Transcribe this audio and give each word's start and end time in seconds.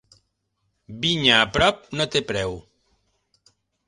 Vinya 1.03 1.35
a 1.41 1.49
prop 1.57 1.83
no 2.01 2.07
té 2.15 2.21
preu. 2.31 2.57